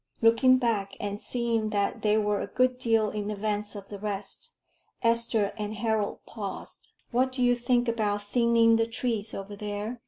[0.23, 4.53] ]Looking back and seeing that they were a good deal in advance of the rest,
[5.03, 6.87] Esther and Harold paused.
[7.11, 9.99] "What do you think about thinning the trees over there?"